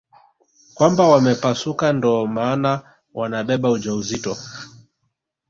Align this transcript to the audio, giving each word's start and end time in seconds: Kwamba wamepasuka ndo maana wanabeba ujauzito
Kwamba 0.75 1.03
wamepasuka 1.07 1.87
ndo 1.95 2.27
maana 2.27 2.71
wanabeba 3.13 3.69
ujauzito 3.75 4.33